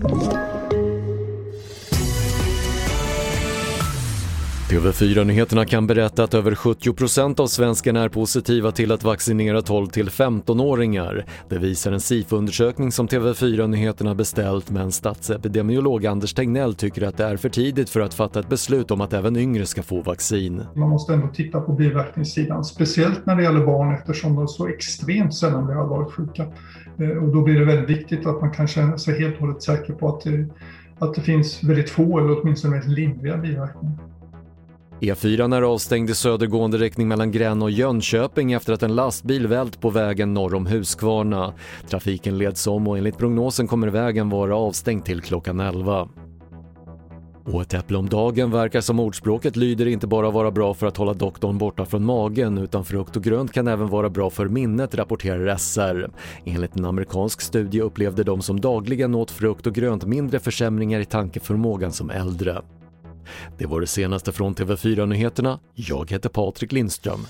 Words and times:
Thank 0.00 0.32
you. 0.32 0.47
TV4-nyheterna 4.68 5.64
kan 5.64 5.86
berätta 5.86 6.24
att 6.24 6.34
över 6.34 6.52
70% 6.52 7.40
av 7.40 7.46
svenskarna 7.46 8.02
är 8.02 8.08
positiva 8.08 8.72
till 8.72 8.92
att 8.92 9.04
vaccinera 9.04 9.60
12-15-åringar. 9.60 11.24
Det 11.48 11.58
visar 11.58 11.92
en 11.92 12.00
SIFO-undersökning 12.00 12.92
som 12.92 13.08
TV4-nyheterna 13.08 14.14
beställt 14.14 14.70
men 14.70 14.92
statsepidemiolog 14.92 16.06
Anders 16.06 16.34
Tegnell 16.34 16.74
tycker 16.74 17.02
att 17.02 17.16
det 17.16 17.24
är 17.24 17.36
för 17.36 17.48
tidigt 17.48 17.90
för 17.90 18.00
att 18.00 18.14
fatta 18.14 18.40
ett 18.40 18.48
beslut 18.48 18.90
om 18.90 19.00
att 19.00 19.12
även 19.12 19.36
yngre 19.36 19.66
ska 19.66 19.82
få 19.82 20.02
vaccin. 20.02 20.62
Man 20.74 20.88
måste 20.88 21.14
ändå 21.14 21.28
titta 21.28 21.60
på 21.60 21.72
biverkningssidan, 21.72 22.64
speciellt 22.64 23.26
när 23.26 23.36
det 23.36 23.42
gäller 23.42 23.66
barn 23.66 23.94
eftersom 23.94 24.36
de 24.36 24.48
så 24.48 24.68
extremt 24.68 25.34
sällan 25.34 25.66
blir 25.66 25.76
allvarligt 25.76 26.12
sjuka. 26.12 26.46
Eh, 26.98 27.24
och 27.24 27.28
då 27.28 27.42
blir 27.42 27.58
det 27.58 27.64
väldigt 27.64 27.98
viktigt 27.98 28.26
att 28.26 28.40
man 28.40 28.50
kan 28.50 28.68
känna 28.68 28.98
sig 28.98 29.20
helt 29.20 29.34
och 29.34 29.40
hållet 29.40 29.62
säker 29.62 29.92
på 29.92 30.08
att 30.08 30.24
det, 30.24 30.46
att 30.98 31.14
det 31.14 31.20
finns 31.20 31.62
väldigt 31.62 31.90
få 31.90 32.18
eller 32.18 32.40
åtminstone 32.40 32.74
väldigt 32.74 32.98
lindriga 32.98 33.36
biverkningar. 33.36 34.07
E4 35.00 35.56
är 35.56 35.62
avstängd 35.62 36.10
i 36.10 36.14
södergående 36.14 36.78
riktning 36.78 37.08
mellan 37.08 37.32
Gränna 37.32 37.64
och 37.64 37.70
Jönköping 37.70 38.52
efter 38.52 38.72
att 38.72 38.82
en 38.82 38.94
lastbil 38.94 39.46
vält 39.46 39.80
på 39.80 39.90
vägen 39.90 40.34
norr 40.34 40.54
om 40.54 40.66
Huskvarna. 40.66 41.52
Trafiken 41.90 42.38
leds 42.38 42.66
om 42.66 42.88
och 42.88 42.98
enligt 42.98 43.18
prognosen 43.18 43.66
kommer 43.66 43.88
vägen 43.88 44.30
vara 44.30 44.56
avstängd 44.56 45.04
till 45.04 45.20
klockan 45.20 45.60
11. 45.60 46.08
Och 47.44 47.62
ett 47.62 47.74
äpple 47.74 47.98
om 47.98 48.08
dagen 48.08 48.50
verkar 48.50 48.80
som 48.80 49.00
ordspråket 49.00 49.56
lyder 49.56 49.86
inte 49.86 50.06
bara 50.06 50.30
vara 50.30 50.50
bra 50.50 50.74
för 50.74 50.86
att 50.86 50.96
hålla 50.96 51.14
doktorn 51.14 51.58
borta 51.58 51.84
från 51.84 52.04
magen 52.04 52.58
utan 52.58 52.84
frukt 52.84 53.16
och 53.16 53.22
grönt 53.22 53.52
kan 53.52 53.68
även 53.68 53.88
vara 53.88 54.10
bra 54.10 54.30
för 54.30 54.48
minnet, 54.48 54.94
rapporterar 54.94 55.56
SR. 55.56 56.10
Enligt 56.44 56.76
en 56.76 56.84
amerikansk 56.84 57.40
studie 57.40 57.80
upplevde 57.80 58.24
de 58.24 58.42
som 58.42 58.60
dagligen 58.60 59.14
åt 59.14 59.30
frukt 59.30 59.66
och 59.66 59.74
grönt 59.74 60.06
mindre 60.06 60.38
försämringar 60.38 61.00
i 61.00 61.04
tankeförmågan 61.04 61.92
som 61.92 62.10
äldre. 62.10 62.62
Det 63.58 63.66
var 63.66 63.80
det 63.80 63.86
senaste 63.86 64.32
från 64.32 64.54
TV4 64.54 65.06
Nyheterna. 65.06 65.58
Jag 65.74 66.10
heter 66.10 66.28
Patrik 66.28 66.72
Lindström. 66.72 67.26